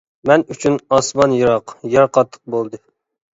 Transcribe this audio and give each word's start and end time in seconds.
مەن 0.27 0.43
ئۈچۈن 0.53 0.77
ئاسمان 0.97 1.35
يىراق، 1.41 1.75
يەر 1.97 2.09
قاتتىق 2.19 2.43
بولدى. 2.57 2.83